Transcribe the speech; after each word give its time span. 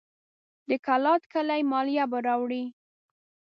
د 0.69 0.71
کلات 0.85 1.21
کلي 1.33 1.61
مالیه 1.71 2.05
به 2.11 2.19
راوړي. 2.27 2.63